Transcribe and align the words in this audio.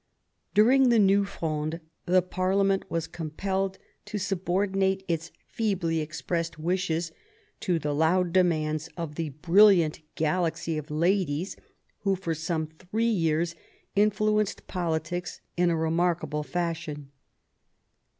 During 0.55 0.89
the 0.89 0.97
New 0.97 1.25
Fronde 1.25 1.79
the 2.07 2.23
parlement 2.23 2.89
was 2.89 3.05
compelled 3.05 3.77
to 4.05 4.17
subordinate 4.17 5.03
its 5.07 5.31
feebly 5.47 5.99
expressed 5.99 6.57
wishes 6.57 7.11
to 7.59 7.77
the 7.77 7.93
loud 7.93 8.33
demands 8.33 8.89
of 8.97 9.13
the 9.13 9.29
brilliant 9.29 9.99
galaxy 10.15 10.75
of 10.79 10.89
ladies 10.89 11.55
who 11.99 12.15
for 12.15 12.33
some 12.33 12.65
three 12.65 13.05
years 13.11 13.53
influenced 13.95 14.65
politics 14.65 15.39
in 15.55 15.69
a 15.69 15.77
remark 15.77 16.23
able 16.23 16.41
fashion. 16.41 17.11